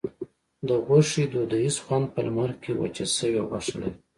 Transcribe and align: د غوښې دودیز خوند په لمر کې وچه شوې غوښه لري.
د 0.67 0.69
غوښې 0.85 1.23
دودیز 1.33 1.75
خوند 1.83 2.05
په 2.13 2.19
لمر 2.25 2.51
کې 2.61 2.71
وچه 2.81 3.05
شوې 3.17 3.41
غوښه 3.49 3.75
لري. 3.81 3.97